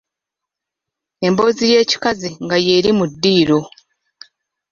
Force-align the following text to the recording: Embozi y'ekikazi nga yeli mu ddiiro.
Embozi 1.27 1.63
y'ekikazi 1.71 2.29
nga 2.43 2.57
yeli 2.67 2.91
mu 2.97 3.05
ddiiro. 3.11 3.59